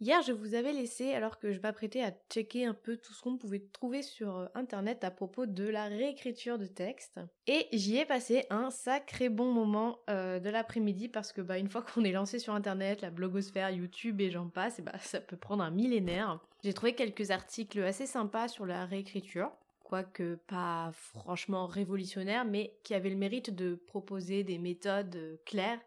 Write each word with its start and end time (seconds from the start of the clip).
Hier, 0.00 0.22
je 0.22 0.32
vous 0.32 0.54
avais 0.54 0.72
laissé 0.72 1.12
alors 1.12 1.40
que 1.40 1.52
je 1.52 1.60
m'apprêtais 1.60 2.02
à 2.02 2.12
checker 2.30 2.64
un 2.64 2.74
peu 2.74 2.96
tout 2.96 3.12
ce 3.12 3.20
qu'on 3.20 3.36
pouvait 3.36 3.66
trouver 3.72 4.02
sur 4.02 4.36
euh, 4.36 4.46
internet 4.54 5.02
à 5.02 5.10
propos 5.10 5.46
de 5.46 5.64
la 5.64 5.86
réécriture 5.86 6.56
de 6.56 6.66
texte. 6.66 7.18
Et 7.48 7.66
j'y 7.72 7.96
ai 7.96 8.04
passé 8.04 8.46
un 8.48 8.70
sacré 8.70 9.28
bon 9.28 9.52
moment 9.52 9.98
euh, 10.08 10.38
de 10.38 10.50
l'après-midi 10.50 11.08
parce 11.08 11.32
que 11.32 11.40
bah, 11.40 11.58
une 11.58 11.68
fois 11.68 11.82
qu'on 11.94 12.04
est 12.04 12.12
lancé 12.12 12.38
sur 12.38 12.54
internet, 12.54 13.00
la 13.00 13.10
blogosphère, 13.10 13.70
YouTube 13.70 14.20
et 14.20 14.30
j'en 14.30 14.48
passe, 14.48 14.80
bah, 14.80 14.96
ça 15.00 15.20
peut 15.20 15.36
prendre 15.36 15.64
un 15.64 15.70
millénaire. 15.70 16.38
J'ai 16.62 16.74
trouvé 16.74 16.94
quelques 16.94 17.32
articles 17.32 17.82
assez 17.82 18.06
sympas 18.06 18.46
sur 18.46 18.66
la 18.66 18.86
réécriture 18.86 19.50
quoique 19.88 20.34
pas 20.46 20.90
franchement 20.92 21.66
révolutionnaires, 21.66 22.44
mais 22.44 22.76
qui 22.84 22.92
avaient 22.92 23.08
le 23.08 23.16
mérite 23.16 23.54
de 23.54 23.74
proposer 23.74 24.44
des 24.44 24.58
méthodes 24.58 25.16
euh, 25.16 25.36
claires 25.46 25.80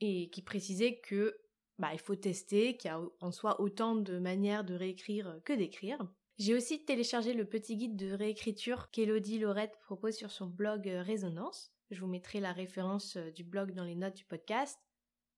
et 0.00 0.30
qui 0.30 0.40
précisaient 0.40 0.96
que 0.96 1.36
bah, 1.82 1.92
il 1.92 1.98
faut 1.98 2.14
tester, 2.14 2.76
qu'il 2.76 2.92
y 2.92 2.94
a 2.94 3.00
en 3.20 3.32
soi 3.32 3.60
autant 3.60 3.96
de 3.96 4.20
manières 4.20 4.62
de 4.62 4.72
réécrire 4.72 5.40
que 5.44 5.52
d'écrire. 5.52 5.98
J'ai 6.38 6.54
aussi 6.54 6.84
téléchargé 6.84 7.34
le 7.34 7.44
petit 7.44 7.76
guide 7.76 7.96
de 7.96 8.12
réécriture 8.12 8.88
qu'Elodie 8.92 9.40
Laurette 9.40 9.76
propose 9.80 10.14
sur 10.14 10.30
son 10.30 10.46
blog 10.46 10.88
euh, 10.88 11.02
Résonance. 11.02 11.72
Je 11.90 12.00
vous 12.00 12.06
mettrai 12.06 12.38
la 12.38 12.52
référence 12.52 13.16
euh, 13.16 13.32
du 13.32 13.42
blog 13.42 13.72
dans 13.74 13.82
les 13.82 13.96
notes 13.96 14.16
du 14.16 14.24
podcast 14.24 14.78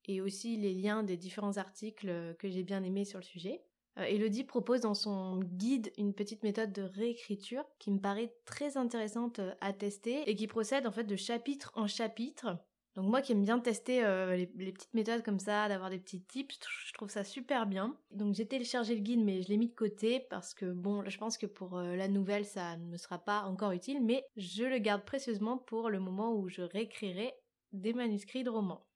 et 0.05 0.21
aussi 0.21 0.59
les 0.59 0.75
liens 0.75 1.03
des 1.03 1.17
différents 1.17 1.57
articles 1.57 2.11
euh, 2.11 2.35
que 2.35 2.51
j'ai 2.51 2.63
bien 2.63 2.83
aimés 2.83 3.07
sur 3.07 3.19
le 3.19 3.25
sujet. 3.25 3.65
Elodie 3.97 4.45
propose 4.45 4.81
dans 4.81 4.95
son 4.95 5.39
guide 5.39 5.93
une 5.97 6.13
petite 6.13 6.43
méthode 6.43 6.73
de 6.73 6.83
réécriture 6.83 7.65
qui 7.79 7.91
me 7.91 8.01
paraît 8.01 8.35
très 8.45 8.77
intéressante 8.77 9.41
à 9.61 9.73
tester 9.73 10.29
et 10.29 10.35
qui 10.35 10.49
procède 10.49 10.87
en 10.87 10.91
fait 10.91 11.05
de 11.05 11.15
chapitre 11.15 11.71
en 11.77 11.87
chapitre 11.87 12.59
donc 12.95 13.07
moi 13.07 13.23
qui 13.23 13.33
aime 13.33 13.43
bien 13.45 13.59
tester 13.59 14.05
euh, 14.05 14.37
les, 14.37 14.47
petites 14.47 14.95
méthodes 14.95 15.25
comme 15.25 15.41
ça, 15.41 15.69
d'avoir 15.69 15.91
des 15.91 15.99
petits 15.99 16.23
tips, 16.23 16.59
je 16.87 16.93
trouve 16.93 17.11
ça 17.11 17.25
super 17.25 17.67
bien. 17.67 17.97
Donc 18.13 18.35
j'ai 18.35 18.47
téléchargé 18.47 18.95
le 18.95 19.01
guide 19.01 19.25
mais 19.25 19.43
je 19.43 19.49
l'ai 19.49 19.57
mis 19.57 19.69
de 19.69 19.75
côté 19.75 20.21
parce 20.21 20.55
que 20.55 20.67
bon, 20.67 21.03
je 21.09 21.19
pense 21.19 21.37
que 21.37 21.47
pour 21.47 21.77
euh, 21.77 21.97
la 21.97 22.07
nouvelle 22.07 22.45
ça 22.45 22.77
ne 22.77 22.87
me 22.87 22.97
sera 22.97 23.19
pas 23.19 23.43
encore 23.43 23.73
utile, 23.73 24.03
mais 24.03 24.25
je 24.37 24.65
le 24.65 24.79
garde 24.79 25.05
précieusement 25.05 25.59
pour 25.59 25.91
le 25.91 25.99
moment 25.99 26.35
où 26.35 26.49
je 26.49 26.63
réécrirai 26.63 27.35
des 27.73 27.93
manuscrits 27.93 28.45
de 28.45 28.51
romans. 28.51 28.87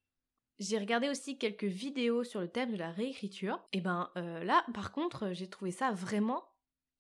J'ai 0.61 0.79
regardé 0.79 1.09
aussi 1.09 1.39
quelques 1.39 1.65
vidéos 1.65 2.25
sur 2.25 2.41
le 2.41 2.49
thème 2.49 2.73
de 2.73 2.77
la 2.77 2.91
réécriture. 2.91 3.61
Et 3.73 3.81
ben 3.81 4.11
euh, 4.17 4.43
là, 4.45 4.65
par 4.75 4.93
contre, 4.93 5.33
j'ai 5.33 5.49
trouvé 5.49 5.71
ça 5.71 5.93
vraiment 5.93 6.45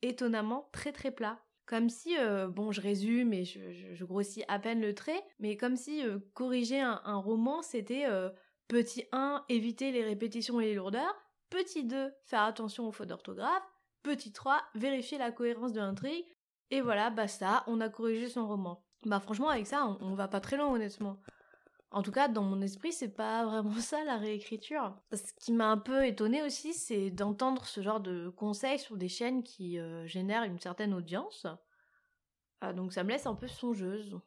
étonnamment 0.03 0.69
très 0.73 0.93
très 0.93 1.11
plat. 1.11 1.41
Comme 1.69 1.91
si, 1.91 2.17
euh, 2.17 2.49
bon, 2.49 2.73
je 2.73 2.81
résume 2.81 3.35
et 3.35 3.45
je, 3.45 4.03
grossis 4.03 4.43
à 4.49 4.59
peine 4.59 4.81
le 4.81 4.95
trait, 4.95 5.23
mais 5.39 5.59
comme 5.59 5.77
si 5.77 6.03
euh, 6.03 6.19
corriger 6.33 6.81
un, 6.81 7.17
roman, 7.17 7.61
c'était 7.61 8.07
euh, 8.07 8.31
petit 8.69 9.05
1, 9.13 9.45
éviter 9.51 9.93
les 9.93 10.03
répétitions 10.03 10.63
et 10.63 10.65
les 10.65 10.75
lourdeurs, 10.75 11.15
petit 11.51 11.85
2, 11.85 12.11
faire 12.25 12.45
attention 12.45 12.89
aux 12.89 12.91
fautes 12.91 13.09
d'orthographe, 13.09 13.63
petit 14.03 14.33
3, 14.33 14.63
vérifier 14.77 15.19
la 15.19 15.31
cohérence 15.31 15.75
de 15.75 15.81
l'intrigue, 15.81 16.25
et 16.71 16.81
voilà, 16.81 17.11
basta, 17.11 17.65
on 17.67 17.83
a 17.83 17.91
corrigé 17.91 18.31
son 18.31 18.49
roman. 18.49 18.83
Bah 19.05 19.21
franchement, 19.21 19.51
avec 19.51 19.67
ça, 19.67 19.85
on, 19.85 19.99
on 20.01 20.15
va 20.15 20.27
pas 20.27 20.41
très 20.41 20.57
loin, 20.57 20.73
honnêtement. 20.73 21.19
En 21.91 22.03
tout 22.03 22.13
cas, 22.13 22.29
dans 22.29 22.43
mon 22.43 22.61
esprit, 22.61 22.93
c'est 22.93 23.15
pas 23.15 23.45
vraiment 23.47 23.75
ça 23.81 24.05
la 24.05 24.17
réécriture. 24.17 24.95
Ce 25.13 25.33
qui 25.41 25.53
m'a 25.53 25.71
un 25.71 25.79
peu 25.79 26.07
étonné 26.07 26.43
aussi, 26.43 26.75
c'est 26.75 27.11
d'entendre 27.11 27.65
ce 27.65 27.83
genre 27.83 28.01
de 28.01 28.29
conseils 28.31 28.79
sur 28.79 28.97
des 28.97 29.09
chaînes 29.09 29.43
qui 29.43 29.79
euh, 29.79 30.07
génèrent 30.07 30.45
une 30.45 30.59
certaine 30.59 30.95
audience. 30.95 31.47
Ah, 32.61 32.73
donc 32.73 32.93
ça 32.93 33.05
me 33.05 33.11
laisse 33.11 33.27
un 33.27 33.35
peu 33.35 33.49
songeuse. 33.49 34.19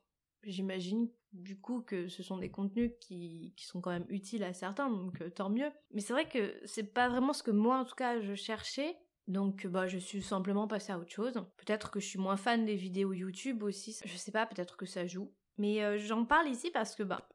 J'imagine 0.44 1.10
du 1.34 1.60
coup 1.60 1.82
que 1.82 2.08
ce 2.08 2.24
sont 2.24 2.38
des 2.38 2.50
contenus 2.50 2.92
qui, 3.00 3.54
sont 3.58 3.80
quand 3.80 3.92
même 3.92 4.06
utiles 4.10 4.44
à 4.44 4.54
certains, 4.54 4.90
donc 4.90 5.22
euh, 5.22 5.30
tant 5.30 5.50
mieux. 5.50 5.72
Mais 5.92 6.02
c'est 6.02 6.14
vrai 6.14 6.28
que 6.28 6.60
c'est 6.66 6.94
pas 6.94 7.10
vraiment 7.10 7.34
ce 7.34 7.44
que 7.44 7.52
moi 7.52 7.78
en 7.78 7.86
tout 7.86 7.96
cas 7.96 8.20
je 8.20 8.34
cherchais. 8.34 8.98
Donc 9.28 9.68
bah 9.68 9.88
je 9.88 9.98
suis 10.00 10.22
simplement 10.24 10.68
passée 10.68 10.92
à 10.92 10.98
autre 10.98 11.12
chose. 11.12 11.34
Peut-être 11.58 11.92
que 11.92 12.00
je 12.00 12.08
suis 12.08 12.20
moins 12.20 12.38
fan 12.38 12.66
des 12.66 12.76
vidéos 12.76 13.14
YouTube 13.14 13.64
aussi, 13.64 13.98
je 14.04 14.18
sais 14.18 14.32
pas, 14.32 14.46
peut-être 14.46 14.78
que 14.78 14.86
ça 14.86 15.06
joue. 15.06 15.32
Mais 15.58 15.84
euh, 15.84 15.98
j'en 16.00 16.26
parle 16.26 16.48
ici 16.48 16.72
parce 16.72 16.96
que 16.96 17.04
bah 17.04 17.30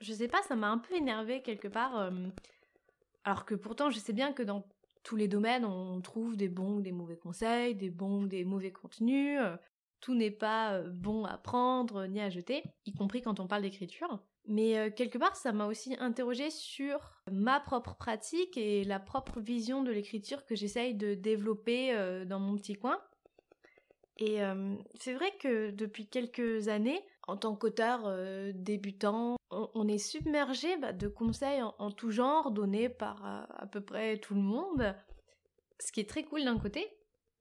je 0.00 0.12
sais 0.12 0.28
pas, 0.28 0.42
ça 0.42 0.56
m'a 0.56 0.70
un 0.70 0.78
peu 0.78 0.94
énervé 0.94 1.42
quelque 1.42 1.68
part. 1.68 1.98
Euh, 1.98 2.10
alors 3.24 3.44
que 3.44 3.54
pourtant, 3.54 3.90
je 3.90 3.98
sais 3.98 4.12
bien 4.12 4.32
que 4.32 4.42
dans 4.42 4.66
tous 5.02 5.16
les 5.16 5.28
domaines, 5.28 5.64
on 5.64 6.00
trouve 6.00 6.36
des 6.36 6.48
bons 6.48 6.76
ou 6.76 6.80
des 6.80 6.92
mauvais 6.92 7.16
conseils, 7.16 7.74
des 7.74 7.90
bons 7.90 8.24
ou 8.24 8.26
des 8.26 8.44
mauvais 8.44 8.72
contenus. 8.72 9.38
Euh, 9.40 9.56
tout 10.00 10.14
n'est 10.14 10.30
pas 10.30 10.74
euh, 10.74 10.90
bon 10.90 11.24
à 11.24 11.36
prendre 11.38 12.06
ni 12.06 12.20
à 12.20 12.30
jeter, 12.30 12.62
y 12.86 12.94
compris 12.94 13.22
quand 13.22 13.40
on 13.40 13.48
parle 13.48 13.62
d'écriture. 13.62 14.22
Mais 14.50 14.90
quelque 14.92 15.18
part, 15.18 15.36
ça 15.36 15.52
m'a 15.52 15.66
aussi 15.66 15.94
interrogé 16.00 16.48
sur 16.48 17.20
ma 17.30 17.60
propre 17.60 17.94
pratique 17.96 18.56
et 18.56 18.82
la 18.82 18.98
propre 18.98 19.40
vision 19.40 19.82
de 19.82 19.90
l'écriture 19.90 20.46
que 20.46 20.54
j'essaye 20.54 20.94
de 20.94 21.12
développer 21.12 21.94
dans 22.24 22.40
mon 22.40 22.56
petit 22.56 22.72
coin. 22.72 22.98
Et 24.16 24.38
c'est 24.94 25.12
vrai 25.12 25.30
que 25.38 25.70
depuis 25.70 26.08
quelques 26.08 26.68
années, 26.68 27.04
en 27.28 27.36
tant 27.36 27.54
qu'auteur 27.54 28.02
euh, 28.06 28.52
débutant, 28.54 29.36
on, 29.50 29.86
est 29.86 29.98
submergé 29.98 30.76
bah, 30.78 30.92
de 30.92 31.08
conseils 31.08 31.62
en, 31.62 31.90
tout 31.90 32.10
genre 32.10 32.50
donnés 32.50 32.88
par 32.88 33.24
euh, 33.24 33.44
à 33.50 33.66
peu 33.66 33.82
près 33.82 34.16
tout 34.16 34.34
le 34.34 34.40
monde, 34.40 34.94
ce 35.78 35.92
qui 35.92 36.00
est 36.00 36.08
très 36.08 36.24
cool 36.24 36.44
d'un 36.44 36.58
côté, 36.58 36.88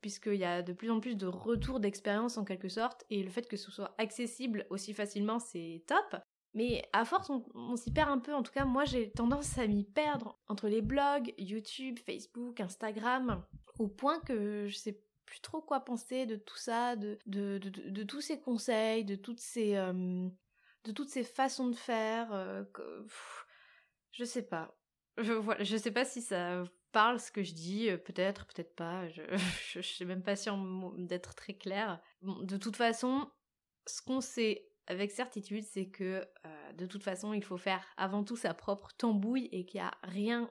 puisqu'il 0.01 0.35
y 0.35 0.43
a 0.43 0.61
de 0.61 0.73
plus 0.73 0.91
en 0.91 0.99
plus 0.99 1.15
de 1.15 1.25
retours 1.25 1.79
d'expérience 1.79 2.37
en 2.37 2.43
quelque 2.43 2.67
sorte, 2.67 3.05
et 3.09 3.23
le 3.23 3.29
fait 3.29 3.47
que 3.47 3.55
ce 3.55 3.71
soit 3.71 3.95
accessible 3.97 4.67
aussi 4.69 4.93
facilement, 4.93 5.39
c'est 5.39 5.83
top. 5.87 6.21
Mais 6.53 6.83
à 6.91 7.05
force, 7.05 7.31
on, 7.53 7.75
s'y 7.75 7.91
perd 7.91 8.09
un 8.09 8.19
peu. 8.19 8.33
En 8.33 8.41
tout 8.41 8.51
cas, 8.51 8.65
moi, 8.65 8.83
j'ai 8.83 9.11
tendance 9.11 9.57
à 9.57 9.67
m'y 9.67 9.83
perdre 9.83 10.39
entre 10.47 10.67
les 10.67 10.81
blogs, 10.81 11.33
YouTube, 11.37 11.99
Facebook, 11.99 12.59
Instagram, 12.59 13.43
au 13.79 13.87
point 13.87 14.19
que 14.19 14.65
je 14.67 14.75
sais 14.75 14.99
plus 15.27 15.41
trop 15.41 15.61
quoi 15.61 15.81
penser 15.81 16.25
de 16.25 16.37
tout 16.37 16.57
ça, 16.57 16.95
de, 16.95 17.19
de, 17.27 17.59
de, 17.59 18.03
tous 18.03 18.21
ces 18.21 18.39
conseils, 18.39 19.05
de 19.05 19.15
toutes 19.15 19.41
ces, 19.41 19.75
euh, 19.75 20.27
de 20.85 20.91
toutes 20.91 21.09
ces 21.09 21.23
façons 21.23 21.67
de 21.67 21.75
faire. 21.75 22.33
Euh, 22.33 22.63
je 24.13 24.23
sais 24.23 24.47
pas. 24.47 24.75
Je, 25.17 25.33
voilà, 25.33 25.63
je 25.63 25.77
sais 25.77 25.91
pas 25.91 26.05
si 26.05 26.21
ça 26.21 26.63
parle 26.93 27.19
ce 27.19 27.31
que 27.31 27.43
je 27.43 27.53
dis, 27.53 27.89
euh, 27.89 27.97
peut-être, 27.97 28.47
peut-être 28.47 28.73
pas. 28.73 29.07
Je, 29.09 29.21
je, 29.73 29.81
sais 29.81 30.05
même 30.05 30.23
pas 30.23 30.37
si 30.37 30.49
d'être 30.97 31.35
très 31.35 31.53
clair. 31.53 32.01
Bon, 32.21 32.41
de 32.41 32.57
toute 32.57 32.77
façon, 32.77 33.29
ce 33.85 34.01
qu'on 34.01 34.21
sait 34.21 34.69
avec 34.87 35.11
certitude, 35.11 35.65
c'est 35.65 35.89
que 35.89 36.25
de 36.75 36.85
toute 36.85 37.03
façon, 37.03 37.33
il 37.33 37.43
faut 37.43 37.57
faire 37.57 37.85
avant 37.97 38.23
tout 38.23 38.37
sa 38.37 38.53
propre 38.53 38.93
tambouille 38.97 39.49
et 39.51 39.65
qu'il 39.65 39.81
n'y 39.81 39.85
a 39.85 39.93
rien 40.03 40.49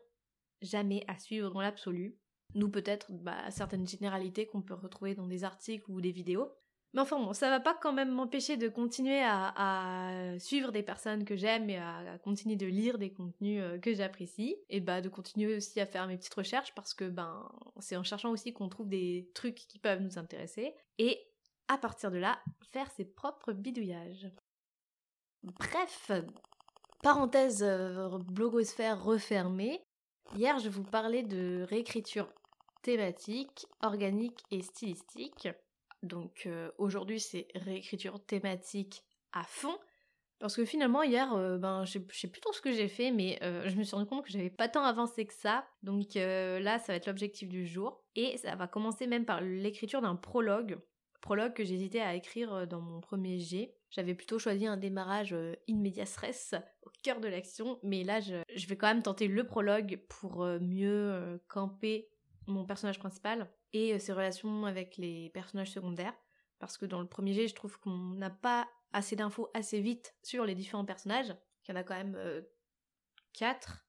jamais 0.61 1.03
à 1.09 1.19
suivre 1.19 1.51
dans 1.51 1.63
l'absolu 1.63 2.19
nous 2.56 2.69
peut-être 2.71 3.06
bah, 3.11 3.50
certaines 3.50 3.87
généralités 3.87 4.47
qu'on 4.47 4.63
peut 4.63 4.75
retrouver 4.75 5.15
dans 5.15 5.27
des 5.27 5.45
articles 5.45 5.91
ou 5.91 6.01
des 6.01 6.10
vidéos. 6.10 6.51
Mais 6.95 7.01
enfin 7.03 7.19
bon, 7.19 7.33
ça 7.33 7.51
va 7.51 7.60
pas 7.60 7.75
quand 7.75 7.92
même 7.92 8.10
m'empêcher 8.10 8.57
de 8.57 8.69
continuer 8.69 9.21
à, 9.22 10.34
suivre 10.39 10.72
des 10.72 10.83
personnes 10.83 11.25
que 11.25 11.36
j'aime 11.36 11.69
et 11.69 11.78
à, 11.78 12.19
continuer 12.25 12.57
de 12.57 12.66
lire 12.66 12.97
des 12.97 13.13
contenus 13.13 13.60
euh, 13.63 13.78
que 13.78 13.92
j'apprécie 13.92 14.57
et 14.71 14.81
bah 14.81 15.03
de 15.03 15.09
continuer 15.09 15.57
aussi 15.57 15.78
à 15.81 15.86
faire 15.86 16.07
mes 16.07 16.16
petites 16.16 16.34
recherches 16.34 16.75
parce 16.75 16.95
que 16.95 17.04
ben 17.04 17.51
c'est 17.81 17.97
en 17.97 18.03
cherchant 18.03 18.31
aussi 18.31 18.54
qu'on 18.54 18.69
trouve 18.69 18.89
des 18.89 19.31
trucs 19.34 19.57
qui 19.57 19.78
peuvent 19.78 20.01
nous 20.01 20.16
intéresser 20.16 20.75
et 20.98 21.21
à 21.69 21.77
partir 21.77 22.10
de 22.10 22.19
là 22.19 22.39
faire 22.72 22.91
ses 22.92 23.04
propres 23.04 23.53
bidouillages. 23.53 24.31
Bref, 25.42 26.10
parenthèse 27.03 27.63
euh, 27.63 28.19
blogosphère 28.19 29.04
refermée, 29.04 29.83
Hier, 30.34 30.59
je 30.59 30.69
vous 30.69 30.83
parlais 30.83 31.22
de 31.22 31.65
réécriture 31.69 32.28
thématique, 32.86 33.66
organique 33.83 34.44
et 34.53 34.62
stylistique. 34.62 35.48
Donc 36.04 36.44
euh, 36.47 36.71
aujourd'hui, 36.78 37.18
c'est 37.18 37.48
réécriture 37.56 38.24
thématique 38.24 39.03
à 39.33 39.42
fond. 39.42 39.77
Parce 40.38 40.54
que 40.54 40.65
finalement, 40.65 41.03
hier, 41.03 41.34
euh, 41.34 41.59
ben, 41.59 41.84
je 41.84 41.98
sais 42.12 42.28
plus 42.28 42.41
trop 42.41 42.53
ce 42.53 42.60
que 42.60 42.71
j'ai 42.71 42.86
fait, 42.86 43.10
mais 43.10 43.41
euh, 43.42 43.68
je 43.68 43.74
me 43.74 43.83
suis 43.83 43.97
rendu 43.97 44.09
compte 44.09 44.24
que 44.24 44.30
j'avais 44.30 44.50
pas 44.50 44.68
tant 44.68 44.84
avancé 44.84 45.27
que 45.27 45.34
ça. 45.34 45.66
Donc 45.83 46.15
là, 46.15 46.78
ça 46.78 46.92
va 46.92 46.94
être 46.94 47.06
l'objectif 47.06 47.48
du 47.48 47.66
jour. 47.66 48.04
Et 48.15 48.36
ça 48.36 48.54
va 48.54 48.68
commencer 48.68 49.09
même 49.09 49.24
par 49.24 49.41
l'écriture 49.41 50.00
d'un 50.00 50.15
prologue. 50.15 50.78
Prologue 51.22 51.54
que 51.54 51.65
j'hésitais 51.65 52.00
à 52.00 52.15
écrire 52.15 52.68
dans 52.68 52.80
mon 52.80 53.00
premier 53.00 53.41
G. 53.41 53.74
J'avais 53.91 54.15
plutôt 54.15 54.38
choisi 54.38 54.65
un 54.65 54.77
démarrage 54.77 55.33
in 55.33 55.74
medias 55.74 56.16
res, 56.21 56.62
au 56.83 56.91
cœur 57.03 57.18
de 57.18 57.27
l'action, 57.27 57.80
mais 57.83 58.04
là 58.04 58.21
je, 58.21 58.66
vais 58.68 58.77
quand 58.77 58.86
même 58.86 59.03
tenter 59.03 59.27
le 59.27 59.44
prologue 59.44 59.98
pour 60.09 60.44
mieux 60.60 61.41
camper 61.48 62.09
mon 62.47 62.65
personnage 62.65 62.98
principal 62.98 63.51
et 63.72 63.98
ses 63.98 64.13
relations 64.13 64.66
avec 64.66 64.97
les 64.97 65.31
personnages 65.31 65.71
secondaires. 65.71 66.15
Parce 66.59 66.78
que 66.78 66.87
dans 66.87 67.01
le 67.01 67.07
premier 67.07 67.34
jet, 67.34 67.48
je 67.48 67.54
trouve 67.54 67.78
qu'on 67.78 67.97
n'a 67.97 68.31
pas 68.31 68.69
assez 68.93 69.16
d'infos 69.16 69.51
assez 69.53 69.81
vite 69.81 70.16
sur 70.22 70.45
les 70.45 70.54
différents 70.54 70.84
personnages. 70.84 71.34
Il 71.65 71.71
y 71.71 71.75
en 71.75 71.77
a 71.77 71.83
quand 71.83 71.97
même 71.97 72.19
4 73.34 73.87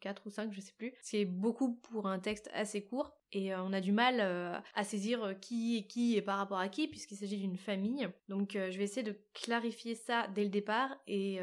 4 0.00 0.26
ou 0.26 0.30
5, 0.30 0.52
je 0.52 0.60
sais 0.60 0.72
plus. 0.72 0.94
C'est 1.00 1.24
beaucoup 1.24 1.74
pour 1.76 2.06
un 2.06 2.18
texte 2.18 2.50
assez 2.52 2.84
court 2.84 3.16
et 3.32 3.52
euh, 3.52 3.62
on 3.62 3.72
a 3.72 3.80
du 3.80 3.92
mal 3.92 4.18
euh, 4.20 4.58
à 4.74 4.84
saisir 4.84 5.24
euh, 5.24 5.34
qui 5.34 5.78
est 5.78 5.86
qui 5.86 6.16
et 6.16 6.22
par 6.22 6.38
rapport 6.38 6.58
à 6.58 6.68
qui 6.68 6.86
puisqu'il 6.86 7.16
s'agit 7.16 7.38
d'une 7.38 7.56
famille. 7.56 8.08
Donc 8.28 8.52
je 8.52 8.76
vais 8.76 8.84
essayer 8.84 9.02
de 9.02 9.16
clarifier 9.34 9.94
ça 9.94 10.28
dès 10.28 10.44
le 10.44 10.50
départ 10.50 10.96
et, 11.06 11.40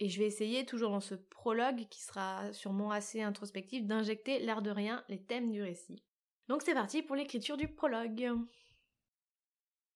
je 0.00 0.18
vais 0.18 0.26
essayer 0.26 0.64
toujours 0.64 0.90
dans 0.90 1.00
ce 1.00 1.14
prologue 1.14 1.86
qui 1.88 2.00
sera 2.00 2.52
sûrement 2.52 2.90
assez 2.90 3.22
introspectif 3.22 3.84
d'injecter 3.86 4.38
l'air 4.40 4.62
de 4.62 4.70
rien 4.70 5.04
les 5.08 5.20
thèmes 5.20 5.50
du 5.50 5.62
récit. 5.62 6.02
Donc 6.48 6.62
c'est 6.62 6.74
parti 6.74 7.02
pour 7.02 7.16
l'écriture 7.16 7.56
du 7.56 7.68
prologue. 7.68 8.32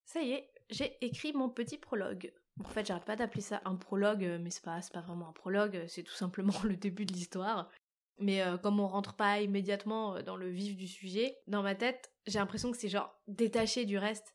Ça 0.05 0.23
y 0.23 0.33
est, 0.33 0.53
j'ai 0.71 0.97
écrit 1.05 1.33
mon 1.33 1.49
petit 1.49 1.79
prologue. 1.79 2.33
En 2.65 2.69
fait, 2.69 2.87
j'arrête 2.87 3.05
pas 3.05 3.17
d'appeler 3.17 3.43
ça 3.43 3.61
un 3.65 3.77
prologue, 3.77 4.39
mais 4.41 4.51
c'est 4.51 4.65
pas, 4.65 4.81
pas 4.93 5.01
vraiment 5.01 5.29
un 5.29 5.33
prologue, 5.33 5.85
c'est 5.89 6.03
tout 6.03 6.15
simplement 6.15 6.55
le 6.65 6.77
début 6.77 7.05
de 7.05 7.13
l'histoire. 7.13 7.69
Mais 8.19 8.43
euh, 8.43 8.57
comme 8.57 8.81
on 8.81 8.89
rentre 8.89 9.15
pas 9.15 9.41
immédiatement 9.41 10.17
euh, 10.17 10.23
dans 10.23 10.37
le 10.37 10.49
vif 10.49 10.77
du 10.77 10.89
sujet, 10.89 11.39
dans 11.47 11.63
ma 11.63 11.75
tête, 11.75 12.13
j'ai 12.27 12.39
l'impression 12.39 12.71
que 12.71 12.79
c'est 12.79 12.89
genre 12.89 13.15
détaché 13.29 13.85
du 13.85 13.99
reste. 13.99 14.35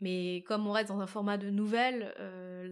Mais 0.00 0.42
comme 0.46 0.66
on 0.66 0.72
reste 0.72 0.88
dans 0.88 1.00
un 1.00 1.06
format 1.06 1.36
de 1.36 1.50
nouvelle, 1.50 2.14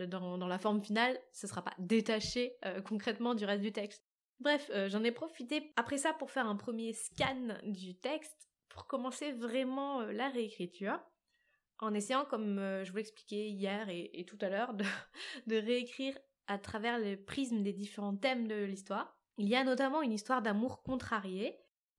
dans, 0.08 0.46
la 0.46 0.58
forme 0.58 0.82
finale, 0.82 1.18
ce 1.30 1.46
sera 1.46 1.60
pas 1.60 1.74
détaché 1.78 2.56
concrètement 2.86 3.34
du 3.34 3.44
reste 3.44 3.60
du 3.60 3.70
texte. 3.70 4.02
Bref, 4.40 4.70
j'en 4.86 5.04
ai 5.04 5.12
profité 5.12 5.70
après 5.76 5.98
ça 5.98 6.14
pour 6.14 6.30
faire 6.30 6.46
un 6.46 6.56
premier 6.56 6.94
scan 6.94 7.58
du 7.64 7.98
texte 7.98 8.48
pour 8.70 8.86
commencer 8.86 9.32
vraiment 9.32 10.00
la 10.00 10.30
réécriture 10.30 10.98
en 11.80 11.94
essayant, 11.94 12.24
comme 12.24 12.58
euh, 12.58 12.84
je 12.84 12.90
vous 12.90 12.96
l'expliquais 12.96 13.48
hier 13.48 13.88
et, 13.88 14.24
tout 14.26 14.38
à 14.40 14.48
l'heure, 14.48 14.74
de, 15.46 15.56
réécrire 15.56 16.16
à 16.46 16.58
travers 16.58 16.98
le 16.98 17.16
prisme 17.16 17.62
des 17.62 17.72
différents 17.72 18.16
thèmes 18.16 18.48
de 18.48 18.64
l'histoire. 18.64 19.17
Il 19.38 19.48
y 19.48 19.54
a 19.54 19.62
notamment 19.62 20.02
une 20.02 20.12
histoire 20.12 20.42
d'amour 20.42 20.82
contrarié, 20.82 21.56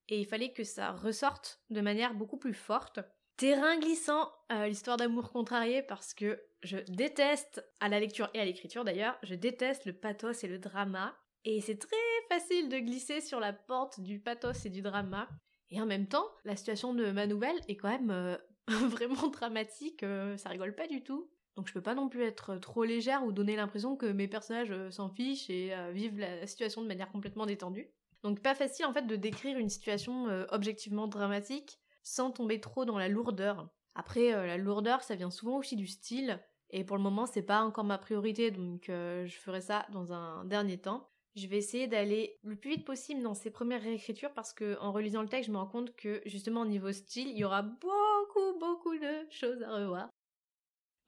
et 0.09 0.19
il 0.19 0.25
fallait 0.25 0.51
que 0.51 0.63
ça 0.63 0.91
ressorte 0.91 1.61
de 1.69 1.81
manière 1.81 2.13
beaucoup 2.13 2.37
plus 2.37 2.53
forte. 2.53 2.99
Terrain 3.37 3.79
glissant, 3.79 4.29
euh, 4.51 4.67
l'histoire 4.67 4.97
d'amour 4.97 5.31
contrarié, 5.31 5.81
parce 5.81 6.13
que 6.13 6.43
je 6.61 6.77
déteste, 6.89 7.63
à 7.79 7.87
la 7.87 8.01
lecture 8.01 8.29
et 8.33 8.41
à 8.41 8.45
l'écriture 8.45 8.83
d'ailleurs, 8.83 9.17
je 9.23 9.35
déteste 9.35 9.85
le 9.85 9.93
pathos 9.93 10.43
et 10.43 10.47
le 10.47 10.59
drama, 10.59 11.15
et 11.45 11.61
c'est 11.61 11.77
très 11.77 11.95
facile 12.27 12.67
de 12.67 12.79
glisser 12.79 13.21
sur 13.21 13.39
la 13.39 13.53
porte 13.53 14.01
du 14.01 14.19
pathos 14.19 14.65
et 14.65 14.69
du 14.69 14.81
drama. 14.81 15.29
Et 15.69 15.79
en 15.81 15.85
même 15.85 16.07
temps, 16.07 16.27
la 16.43 16.57
situation 16.57 16.93
de 16.93 17.11
ma 17.11 17.27
nouvelle 17.27 17.59
est 17.69 17.77
quand 17.77 17.89
même 17.89 18.11
euh, 18.11 18.37
vraiment 18.67 19.29
dramatique, 19.29 20.03
euh, 20.03 20.35
ça 20.35 20.49
rigole 20.49 20.75
pas 20.75 20.87
du 20.87 21.03
tout. 21.03 21.31
Donc 21.59 21.67
je 21.67 21.73
peux 21.73 21.81
pas 21.81 21.93
non 21.93 22.07
plus 22.07 22.23
être 22.23 22.55
trop 22.55 22.85
légère 22.85 23.25
ou 23.25 23.33
donner 23.33 23.57
l'impression 23.57 23.97
que 23.97 24.05
mes 24.05 24.29
personnages 24.29 24.71
euh, 24.71 24.89
s'en 24.91 25.09
fichent 25.09 25.49
et 25.49 25.73
euh, 25.73 25.91
vivent 25.91 26.17
la 26.17 26.47
situation 26.47 26.81
de 26.81 26.87
manière 26.87 27.11
complètement 27.11 27.45
détendue. 27.45 27.89
Donc 28.23 28.39
pas 28.41 28.55
facile 28.55 28.85
en 28.85 28.93
fait 28.93 29.05
de 29.07 29.17
décrire 29.17 29.57
une 29.57 29.67
situation 29.67 30.27
objectivement 30.51 31.07
dramatique 31.07 31.79
sans 32.01 32.31
tomber 32.31 32.61
trop 32.61 32.85
dans 32.85 32.97
la 32.97 33.09
lourdeur. 33.09 33.67
Après 33.93 34.31
la 34.31 34.57
lourdeur 34.57 35.03
ça 35.03 35.15
vient 35.15 35.31
souvent 35.31 35.57
aussi 35.57 35.75
du 35.75 35.87
style 35.87 36.41
et 36.69 36.85
pour 36.85 36.95
le 36.95 37.03
moment 37.03 37.25
c'est 37.25 37.41
pas 37.41 37.61
encore 37.61 37.85
ma 37.85 37.97
priorité 37.97 38.51
donc 38.51 38.85
je 38.87 39.35
ferai 39.41 39.61
ça 39.61 39.85
dans 39.91 40.11
un 40.11 40.43
dernier 40.43 40.77
temps. 40.77 41.09
Je 41.35 41.47
vais 41.47 41.57
essayer 41.57 41.87
d'aller 41.87 42.37
le 42.43 42.57
plus 42.57 42.71
vite 42.71 42.85
possible 42.85 43.21
dans 43.21 43.35
ces 43.35 43.51
premières 43.51 43.81
réécritures 43.81 44.33
parce 44.33 44.51
que 44.51 44.77
en 44.81 44.91
relisant 44.91 45.21
le 45.21 45.29
texte, 45.29 45.47
je 45.47 45.53
me 45.53 45.57
rends 45.57 45.67
compte 45.67 45.95
que 45.95 46.21
justement 46.25 46.61
au 46.61 46.65
niveau 46.65 46.91
style, 46.91 47.29
il 47.29 47.37
y 47.37 47.45
aura 47.45 47.61
beaucoup 47.61 48.59
beaucoup 48.59 48.97
de 48.97 49.29
choses 49.29 49.61
à 49.63 49.75
revoir. 49.75 50.09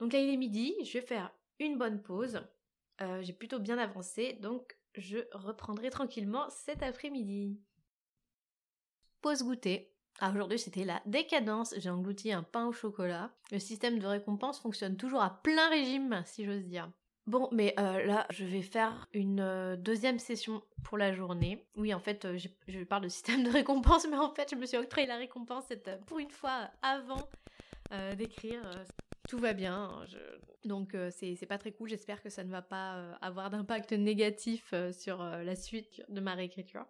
Donc 0.01 0.13
là 0.13 0.19
il 0.19 0.33
est 0.33 0.37
midi, 0.37 0.73
je 0.83 0.93
vais 0.93 1.05
faire 1.05 1.31
une 1.59 1.77
bonne 1.77 2.01
pause. 2.01 2.41
Euh, 3.01 3.21
j'ai 3.21 3.33
plutôt 3.33 3.59
bien 3.59 3.77
avancé, 3.77 4.33
donc 4.41 4.75
je 4.95 5.19
reprendrai 5.31 5.91
tranquillement 5.91 6.49
cet 6.49 6.81
après-midi. 6.81 7.61
Pause 9.21 9.43
goûter. 9.43 9.93
Ah, 10.19 10.31
aujourd'hui 10.31 10.57
c'était 10.57 10.85
la 10.85 11.03
décadence, 11.05 11.75
j'ai 11.77 11.91
englouti 11.91 12.31
un 12.31 12.41
pain 12.41 12.65
au 12.65 12.71
chocolat. 12.71 13.31
Le 13.51 13.59
système 13.59 13.99
de 13.99 14.07
récompense 14.07 14.59
fonctionne 14.59 14.97
toujours 14.97 15.21
à 15.21 15.39
plein 15.43 15.69
régime, 15.69 16.23
si 16.25 16.45
j'ose 16.45 16.65
dire. 16.65 16.91
Bon, 17.27 17.47
mais 17.51 17.75
euh, 17.79 18.03
là, 18.03 18.25
je 18.31 18.43
vais 18.43 18.63
faire 18.63 19.07
une 19.13 19.39
euh, 19.39 19.75
deuxième 19.77 20.17
session 20.17 20.63
pour 20.83 20.97
la 20.97 21.13
journée. 21.13 21.67
Oui, 21.75 21.93
en 21.93 21.99
fait, 21.99 22.27
je, 22.37 22.83
parle 22.85 23.03
de 23.03 23.09
système 23.09 23.43
de 23.43 23.51
récompense, 23.51 24.07
mais 24.09 24.17
en 24.17 24.33
fait, 24.33 24.49
je 24.49 24.55
me 24.55 24.65
suis 24.65 24.77
octroyé 24.77 25.07
la 25.07 25.17
récompense 25.17 25.65
pour 26.07 26.17
une 26.17 26.31
fois 26.31 26.71
avant 26.81 27.29
d'écrire. 28.17 28.63
Tout 29.31 29.37
va 29.37 29.53
bien. 29.53 30.05
Donc, 30.65 30.93
c'est 31.09 31.45
pas 31.47 31.57
très 31.57 31.71
cool. 31.71 31.87
J'espère 31.87 32.21
que 32.21 32.29
ça 32.29 32.43
ne 32.43 32.51
va 32.51 32.61
pas 32.61 33.13
avoir 33.21 33.49
d'impact 33.49 33.93
négatif 33.93 34.73
sur 34.91 35.23
la 35.23 35.55
suite 35.55 36.03
de 36.09 36.19
ma 36.19 36.35
réécriture. 36.35 36.85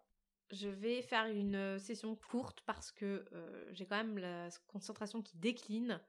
Je 0.49 0.67
vais 0.67 1.03
faire 1.03 1.27
une 1.27 1.77
session 1.77 2.15
courte 2.15 2.63
parce 2.65 2.91
que 2.91 3.25
j'ai 3.73 3.85
quand 3.85 3.97
même 3.97 4.17
la 4.17 4.49
concentration 4.65 5.21
qui 5.21 5.37
décline. 5.37 6.01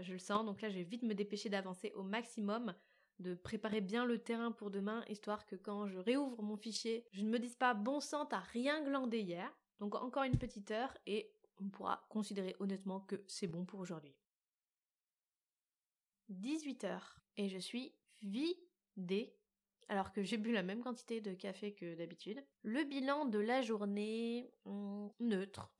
je 0.00 0.12
le 0.12 0.18
sens, 0.18 0.44
donc 0.44 0.62
là, 0.62 0.68
je 0.68 0.78
vais 0.78 0.82
vite 0.82 1.04
me 1.04 1.14
dépêcher 1.14 1.48
d'avancer 1.48 1.92
au 1.94 2.02
maximum 2.02 2.74
de 3.20 3.34
préparer 3.36 3.80
bien 3.80 4.04
le 4.04 4.18
terrain 4.18 4.50
pour 4.50 4.72
demain, 4.72 5.04
histoire 5.08 5.46
que 5.46 5.54
quand 5.54 5.86
je 5.86 5.98
réouvre 5.98 6.42
mon 6.42 6.56
fichier, 6.56 7.06
je 7.12 7.22
ne 7.22 7.30
me 7.30 7.38
dise 7.38 7.54
pas 7.54 7.72
bon 7.72 8.00
sang, 8.00 8.26
t'as 8.26 8.40
rien 8.40 8.82
glandé 8.82 9.20
hier. 9.20 9.48
Donc 9.78 9.94
encore 9.94 10.24
une 10.24 10.38
petite 10.38 10.72
heure 10.72 10.92
et 11.06 11.32
on 11.60 11.68
pourra 11.68 12.04
considérer 12.08 12.56
honnêtement 12.58 12.98
que 12.98 13.22
c'est 13.28 13.46
bon 13.46 13.64
pour 13.64 13.78
aujourd'hui. 13.78 14.16
18h 16.32 17.00
et 17.36 17.48
je 17.48 17.58
suis 17.58 17.94
vidée 18.22 19.34
alors 19.88 20.12
que 20.12 20.22
j'ai 20.22 20.38
bu 20.38 20.52
la 20.52 20.62
même 20.62 20.82
quantité 20.82 21.20
de 21.20 21.34
café 21.34 21.74
que 21.74 21.94
d'habitude. 21.94 22.42
Le 22.62 22.84
bilan 22.84 23.26
de 23.26 23.38
la 23.38 23.62
journée 23.62 24.50
hmm, 24.64 25.08
neutre. 25.20 25.70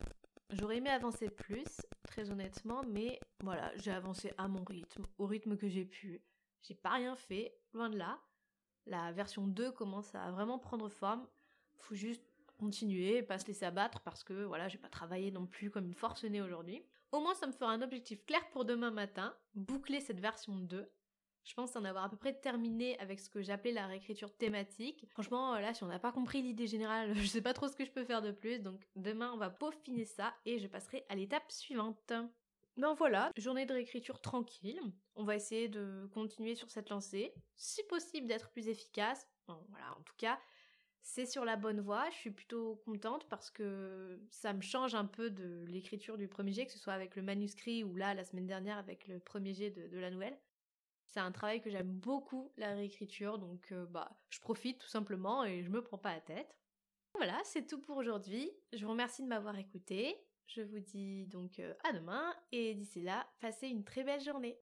J'aurais 0.50 0.76
aimé 0.76 0.90
avancer 0.90 1.31
plus, 1.31 1.81
très 2.02 2.31
honnêtement, 2.31 2.82
mais 2.88 3.19
voilà, 3.43 3.72
j'ai 3.77 3.91
avancé 3.91 4.34
à 4.36 4.48
mon 4.48 4.65
rythme, 4.65 5.06
au 5.17 5.27
rythme 5.27 5.56
que 5.56 5.69
j'ai 5.69 5.86
pu. 5.86 6.20
J'ai 6.60 6.74
pas 6.74 6.91
rien 6.91 7.17
fait, 7.17 7.56
loin 7.72 7.88
de 7.88 7.96
là. 7.96 8.20
La 8.84 9.12
version 9.12 9.46
2 9.46 9.72
commence 9.72 10.15
à 10.15 10.31
vraiment 10.31 10.58
prendre 10.58 10.88
forme. 10.91 11.27
Faut 11.79 11.94
juste 11.94 12.22
continuer, 12.58 13.22
pas 13.22 13.38
se 13.38 13.46
laisser 13.46 13.65
abattre 13.65 14.00
parce 14.00 14.24
que 14.24 14.44
voilà, 14.44 14.69
j'ai 14.69 14.79
pas 14.79 14.91
travaillé 14.91 15.31
non 15.31 15.46
plus 15.46 15.70
comme 15.70 15.86
une 15.86 15.94
forcenée 15.94 16.43
aujourd'hui. 16.43 16.84
Au 17.12 17.20
moins, 17.20 17.34
ça 17.34 17.46
me 17.46 17.52
fera 17.52 17.70
un 17.70 17.82
objectif 17.82 18.24
clair 18.24 18.40
pour 18.50 18.64
demain 18.64 18.90
matin, 18.90 19.36
boucler 19.54 20.00
cette 20.00 20.19
version 20.19 20.56
2. 20.56 20.90
Je 21.44 21.54
pense 21.54 21.76
en 21.76 21.84
avoir 21.84 22.04
à 22.04 22.08
peu 22.08 22.16
près 22.16 22.32
terminé 22.32 22.98
avec 23.00 23.20
ce 23.20 23.28
que 23.28 23.42
j'appelais 23.42 23.72
la 23.72 23.86
réécriture 23.86 24.34
thématique. 24.34 25.04
Franchement, 25.10 25.58
là, 25.58 25.74
si 25.74 25.82
on 25.82 25.88
n'a 25.88 25.98
pas 25.98 26.12
compris 26.12 26.40
l'idée 26.40 26.66
générale, 26.66 27.12
je 27.14 27.26
sais 27.26 27.42
pas 27.42 27.52
trop 27.52 27.69
ce 27.69 27.76
que 27.76 27.84
je 27.84 27.90
peux 27.90 28.04
faire 28.04 28.22
de 28.22 28.31
plus. 28.31 28.60
Donc 28.60 28.88
demain, 28.96 29.31
on 29.34 29.36
va 29.36 29.50
peaufiner 29.50 30.06
ça 30.06 30.34
et 30.46 30.58
je 30.58 30.66
passerai 30.69 31.04
à 31.10 31.14
l'étape 31.14 31.50
suivante. 31.50 32.12
Ben 32.78 32.94
voilà, 32.94 33.31
journée 33.36 33.66
de 33.66 33.74
réécriture 33.74 34.20
tranquille. 34.20 34.81
On 35.14 35.24
va 35.24 35.36
essayer 35.36 35.69
de 35.69 36.08
continuer 36.14 36.54
sur 36.54 36.70
cette 36.70 36.88
lancée, 36.88 37.34
si 37.54 37.82
possible 37.84 38.26
d'être 38.26 38.50
plus 38.50 38.69
efficace. 38.69 39.28
voilà, 39.46 39.92
en 39.98 40.02
tout 40.02 40.14
cas, 40.16 40.38
c'est 41.03 41.27
sur 41.27 41.44
la 41.44 41.56
bonne 41.56 41.81
voie. 41.81 42.09
Je 42.11 42.17
suis 42.17 42.31
plutôt 42.31 42.77
contente 42.85 43.29
parce 43.29 43.51
que 43.51 44.21
ça 44.31 44.53
me 44.53 44.61
change 44.61 44.94
un 44.94 45.05
peu 45.05 45.31
de 45.31 45.65
l'écriture 45.67 46.17
du 46.17 46.29
premier 46.29 46.53
jet, 46.53 46.67
que 46.67 46.73
ce 46.73 46.79
soit 46.79 46.93
avec 46.93 47.17
le 47.17 47.23
manuscrit 47.23 47.85
ou 47.85 47.97
là, 47.97 48.15
la 48.15 48.25
semaine 48.25 48.47
dernière, 48.47 48.79
avec 48.79 49.09
le 49.09 49.19
premier 49.19 49.53
jet 49.53 49.71
de, 49.71 49.99
la 49.99 50.11
nouvelle. 50.11 50.39
C'est 51.09 51.21
un 51.21 51.32
travail 51.32 51.61
que 51.61 51.71
j'aime 51.71 51.93
beaucoup, 51.93 52.53
la 52.56 52.75
réécriture, 52.75 53.39
donc 53.39 53.71
euh, 53.73 53.85
bah, 53.87 54.17
je 54.31 54.41
profite 54.41 54.79
tout 54.79 54.89
simplement 54.89 55.44
et 55.44 55.63
je 55.63 55.69
me 55.69 55.82
prends 55.82 55.99
pas 55.99 56.15
la 56.15 56.21
tête. 56.21 56.56
Voilà, 57.15 57.39
c'est 57.44 57.67
tout 57.67 57.81
pour 57.81 57.99
aujourd'hui. 57.99 58.51
Je 58.73 58.85
vous 58.85 58.93
remercie 58.93 59.23
de 59.23 59.29
m'avoir 59.29 59.59
écouté. 59.59 60.17
Je 60.47 60.63
vous 60.63 60.81
dis 60.81 61.27
donc 61.27 61.59
euh, 61.59 61.75
à 61.85 61.93
demain 61.93 62.35
et 62.53 62.75
d'ici 62.75 63.03
là, 63.03 63.27
passez 63.41 63.69
une 63.69 63.85
très 63.85 64.05
belle 64.05 64.21
journée. 64.21 64.59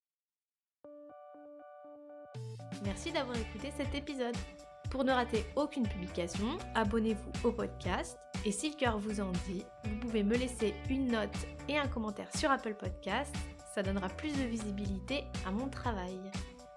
Merci 2.82 3.12
d'avoir 3.12 3.36
écouté 3.36 3.70
cet 3.76 3.94
épisode. 3.94 4.36
Pour 4.90 5.04
ne 5.04 5.12
rater 5.12 5.44
aucune 5.54 5.86
publication, 5.86 6.58
abonnez-vous 6.74 7.48
au 7.48 7.52
podcast 7.52 8.18
et 8.44 8.50
si 8.50 8.70
le 8.70 8.76
cœur 8.76 8.98
vous 8.98 9.20
en 9.20 9.30
dit, 9.48 9.64
vous 9.84 9.96
pouvez 10.00 10.24
me 10.24 10.36
laisser 10.36 10.74
une 10.88 11.12
note 11.12 11.36
et 11.68 11.78
un 11.78 11.86
commentaire 11.86 12.28
sur 12.36 12.50
Apple 12.50 12.74
Podcast. 12.74 13.34
Ça 13.72 13.82
donnera 13.82 14.08
plus 14.08 14.36
de 14.36 14.42
visibilité 14.42 15.24
à 15.46 15.52
mon 15.52 15.68
travail. 15.68 16.18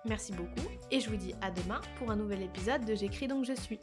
Merci 0.06 0.32
beaucoup 0.32 0.70
et 0.92 1.00
je 1.00 1.10
vous 1.10 1.16
dis 1.16 1.34
à 1.42 1.50
demain 1.50 1.82
pour 1.98 2.12
un 2.12 2.16
nouvel 2.16 2.44
épisode 2.44 2.86
de 2.86 2.94
J'écris 2.94 3.28
donc 3.28 3.46
je 3.46 3.54
suis. 3.54 3.80